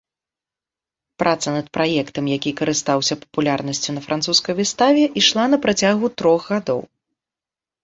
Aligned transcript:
Праца 1.23 1.47
над 1.57 1.67
праектам, 1.77 2.25
які 2.37 2.51
карыстаўся 2.63 3.19
папулярнасцю 3.27 3.89
на 3.99 4.05
французскай 4.07 4.53
выставе, 4.63 5.03
ішла 5.23 5.45
на 5.55 5.63
працягу 5.69 6.13
трох 6.25 6.41
гадоў. 6.57 6.79